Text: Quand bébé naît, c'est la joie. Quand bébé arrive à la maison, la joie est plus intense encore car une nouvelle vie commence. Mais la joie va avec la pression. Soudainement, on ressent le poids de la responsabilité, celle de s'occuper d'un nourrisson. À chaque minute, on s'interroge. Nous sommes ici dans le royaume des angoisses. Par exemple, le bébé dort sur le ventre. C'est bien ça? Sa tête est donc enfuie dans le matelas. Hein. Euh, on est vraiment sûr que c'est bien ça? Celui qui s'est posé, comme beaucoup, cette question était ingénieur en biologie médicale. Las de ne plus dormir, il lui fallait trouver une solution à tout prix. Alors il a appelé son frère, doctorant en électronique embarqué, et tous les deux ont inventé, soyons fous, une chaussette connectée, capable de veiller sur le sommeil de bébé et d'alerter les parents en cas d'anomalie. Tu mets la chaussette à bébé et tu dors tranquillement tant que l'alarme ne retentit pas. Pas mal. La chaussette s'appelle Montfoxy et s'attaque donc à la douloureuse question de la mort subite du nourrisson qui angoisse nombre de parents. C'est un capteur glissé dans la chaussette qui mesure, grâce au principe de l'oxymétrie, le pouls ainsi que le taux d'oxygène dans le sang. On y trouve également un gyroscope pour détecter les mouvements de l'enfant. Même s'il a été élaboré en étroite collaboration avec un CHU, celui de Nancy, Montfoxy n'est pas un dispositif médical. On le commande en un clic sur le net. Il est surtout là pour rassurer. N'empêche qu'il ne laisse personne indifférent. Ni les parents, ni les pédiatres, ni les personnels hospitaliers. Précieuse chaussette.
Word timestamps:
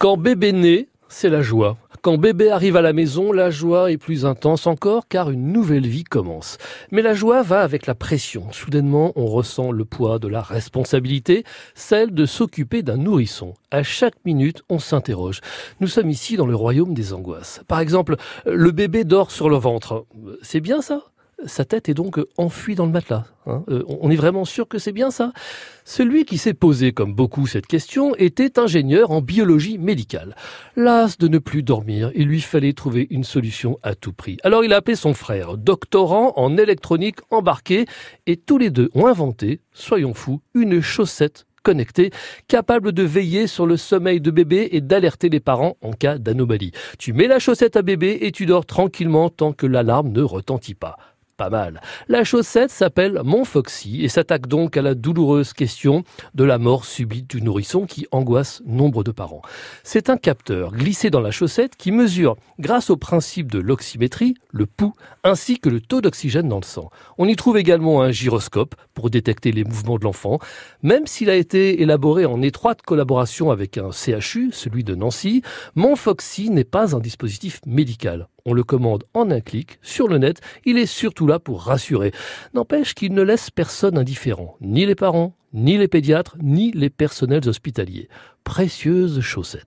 Quand 0.00 0.16
bébé 0.16 0.52
naît, 0.52 0.88
c'est 1.08 1.28
la 1.28 1.40
joie. 1.40 1.76
Quand 2.02 2.18
bébé 2.18 2.50
arrive 2.50 2.76
à 2.76 2.82
la 2.82 2.92
maison, 2.92 3.30
la 3.30 3.50
joie 3.50 3.92
est 3.92 3.96
plus 3.96 4.26
intense 4.26 4.66
encore 4.66 5.06
car 5.08 5.30
une 5.30 5.52
nouvelle 5.52 5.86
vie 5.86 6.02
commence. 6.02 6.58
Mais 6.90 7.00
la 7.00 7.14
joie 7.14 7.42
va 7.42 7.62
avec 7.62 7.86
la 7.86 7.94
pression. 7.94 8.50
Soudainement, 8.50 9.12
on 9.14 9.26
ressent 9.26 9.70
le 9.70 9.84
poids 9.84 10.18
de 10.18 10.26
la 10.26 10.42
responsabilité, 10.42 11.44
celle 11.76 12.12
de 12.12 12.26
s'occuper 12.26 12.82
d'un 12.82 12.96
nourrisson. 12.96 13.54
À 13.70 13.84
chaque 13.84 14.16
minute, 14.24 14.64
on 14.68 14.80
s'interroge. 14.80 15.40
Nous 15.80 15.86
sommes 15.86 16.10
ici 16.10 16.36
dans 16.36 16.46
le 16.46 16.56
royaume 16.56 16.92
des 16.92 17.12
angoisses. 17.14 17.62
Par 17.68 17.78
exemple, 17.78 18.16
le 18.44 18.70
bébé 18.72 19.04
dort 19.04 19.30
sur 19.30 19.48
le 19.48 19.56
ventre. 19.56 20.06
C'est 20.42 20.60
bien 20.60 20.82
ça? 20.82 21.04
Sa 21.46 21.64
tête 21.64 21.88
est 21.88 21.94
donc 21.94 22.18
enfuie 22.36 22.74
dans 22.74 22.86
le 22.86 22.92
matelas. 22.92 23.24
Hein. 23.46 23.64
Euh, 23.68 23.82
on 23.88 24.10
est 24.10 24.16
vraiment 24.16 24.44
sûr 24.44 24.68
que 24.68 24.78
c'est 24.78 24.92
bien 24.92 25.10
ça? 25.10 25.32
Celui 25.84 26.24
qui 26.24 26.38
s'est 26.38 26.54
posé, 26.54 26.92
comme 26.92 27.14
beaucoup, 27.14 27.46
cette 27.46 27.66
question 27.66 28.14
était 28.16 28.58
ingénieur 28.58 29.10
en 29.10 29.20
biologie 29.20 29.78
médicale. 29.78 30.36
Las 30.76 31.18
de 31.18 31.28
ne 31.28 31.38
plus 31.38 31.62
dormir, 31.62 32.10
il 32.14 32.26
lui 32.26 32.40
fallait 32.40 32.72
trouver 32.72 33.06
une 33.10 33.24
solution 33.24 33.78
à 33.82 33.94
tout 33.94 34.12
prix. 34.12 34.38
Alors 34.44 34.64
il 34.64 34.72
a 34.72 34.76
appelé 34.76 34.96
son 34.96 35.14
frère, 35.14 35.56
doctorant 35.56 36.32
en 36.36 36.56
électronique 36.56 37.18
embarqué, 37.30 37.86
et 38.26 38.36
tous 38.36 38.58
les 38.58 38.70
deux 38.70 38.90
ont 38.94 39.06
inventé, 39.06 39.60
soyons 39.72 40.14
fous, 40.14 40.40
une 40.54 40.80
chaussette 40.80 41.46
connectée, 41.64 42.10
capable 42.46 42.92
de 42.92 43.02
veiller 43.02 43.48
sur 43.48 43.66
le 43.66 43.76
sommeil 43.76 44.20
de 44.20 44.30
bébé 44.30 44.68
et 44.72 44.80
d'alerter 44.80 45.30
les 45.30 45.40
parents 45.40 45.76
en 45.80 45.92
cas 45.92 46.18
d'anomalie. 46.18 46.72
Tu 46.98 47.12
mets 47.12 47.26
la 47.26 47.40
chaussette 47.40 47.76
à 47.76 47.82
bébé 47.82 48.18
et 48.20 48.30
tu 48.30 48.46
dors 48.46 48.66
tranquillement 48.66 49.30
tant 49.30 49.52
que 49.52 49.66
l'alarme 49.66 50.12
ne 50.12 50.22
retentit 50.22 50.74
pas. 50.74 50.96
Pas 51.36 51.50
mal. 51.50 51.80
La 52.06 52.22
chaussette 52.22 52.70
s'appelle 52.70 53.20
Montfoxy 53.24 54.04
et 54.04 54.08
s'attaque 54.08 54.46
donc 54.46 54.76
à 54.76 54.82
la 54.82 54.94
douloureuse 54.94 55.52
question 55.52 56.04
de 56.34 56.44
la 56.44 56.58
mort 56.58 56.84
subite 56.84 57.28
du 57.28 57.42
nourrisson 57.42 57.86
qui 57.86 58.06
angoisse 58.12 58.62
nombre 58.66 59.02
de 59.02 59.10
parents. 59.10 59.42
C'est 59.82 60.10
un 60.10 60.16
capteur 60.16 60.70
glissé 60.70 61.10
dans 61.10 61.20
la 61.20 61.32
chaussette 61.32 61.74
qui 61.74 61.90
mesure, 61.90 62.36
grâce 62.60 62.88
au 62.88 62.96
principe 62.96 63.50
de 63.50 63.58
l'oxymétrie, 63.58 64.34
le 64.52 64.66
pouls 64.66 64.94
ainsi 65.24 65.58
que 65.58 65.68
le 65.68 65.80
taux 65.80 66.00
d'oxygène 66.00 66.48
dans 66.48 66.60
le 66.60 66.64
sang. 66.64 66.90
On 67.18 67.26
y 67.26 67.34
trouve 67.34 67.56
également 67.56 68.02
un 68.02 68.12
gyroscope 68.12 68.76
pour 68.94 69.10
détecter 69.10 69.50
les 69.50 69.64
mouvements 69.64 69.98
de 69.98 70.04
l'enfant. 70.04 70.38
Même 70.82 71.08
s'il 71.08 71.30
a 71.30 71.34
été 71.34 71.82
élaboré 71.82 72.26
en 72.26 72.42
étroite 72.42 72.82
collaboration 72.82 73.50
avec 73.50 73.76
un 73.76 73.90
CHU, 73.90 74.50
celui 74.52 74.84
de 74.84 74.94
Nancy, 74.94 75.42
Montfoxy 75.74 76.50
n'est 76.50 76.62
pas 76.62 76.94
un 76.94 77.00
dispositif 77.00 77.60
médical. 77.66 78.28
On 78.46 78.52
le 78.52 78.62
commande 78.62 79.04
en 79.14 79.30
un 79.30 79.40
clic 79.40 79.78
sur 79.80 80.06
le 80.06 80.18
net. 80.18 80.40
Il 80.66 80.76
est 80.76 80.86
surtout 80.86 81.26
là 81.26 81.38
pour 81.38 81.62
rassurer. 81.62 82.12
N'empêche 82.52 82.94
qu'il 82.94 83.14
ne 83.14 83.22
laisse 83.22 83.50
personne 83.50 83.96
indifférent. 83.96 84.56
Ni 84.60 84.84
les 84.84 84.94
parents, 84.94 85.34
ni 85.54 85.78
les 85.78 85.88
pédiatres, 85.88 86.36
ni 86.42 86.70
les 86.72 86.90
personnels 86.90 87.48
hospitaliers. 87.48 88.08
Précieuse 88.44 89.20
chaussette. 89.20 89.62